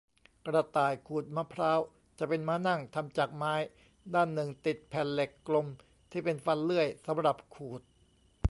[0.45, 1.79] กระต่ายขูดมะพร้าว
[2.19, 3.53] จะเป็นม้านั่งทำจากไม้
[4.15, 5.67] ด้านหนึ่งติดแผ่นเหล็กกลม
[6.11, 7.81] ที่เป็นฟันเลื่อย สำหรับขูด